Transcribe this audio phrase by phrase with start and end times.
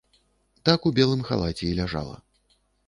[0.69, 2.17] Так у белым халаце і ляжала.